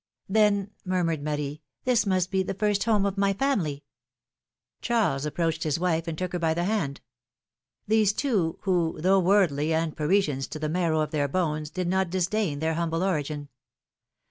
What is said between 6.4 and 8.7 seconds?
the hand. These two,